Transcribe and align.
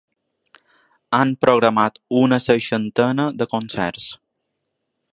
Han 1.17 1.33
programat 1.47 2.01
una 2.23 2.41
seixantena 2.47 3.31
de 3.43 3.51
concerts. 3.57 4.11